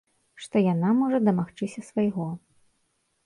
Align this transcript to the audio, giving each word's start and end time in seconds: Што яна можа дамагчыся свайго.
Што 0.43 0.55
яна 0.73 0.89
можа 1.01 1.19
дамагчыся 1.27 1.83
свайго. 1.91 2.27